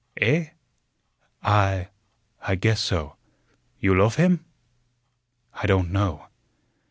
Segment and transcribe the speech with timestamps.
[0.17, 0.47] "Eh?"
[1.43, 1.89] "I
[2.41, 3.17] I guess so."
[3.79, 4.45] "You loaf him?"
[5.53, 6.25] "I don't know."